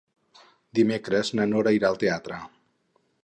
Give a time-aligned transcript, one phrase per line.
[0.79, 2.39] Dimecres na Nora irà al teatre.